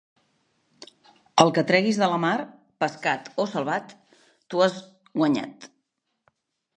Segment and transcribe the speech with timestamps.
[1.43, 2.33] El que treguis de la mar,
[2.85, 4.79] pescat o salvat, t'ho has
[5.21, 5.69] guanyat.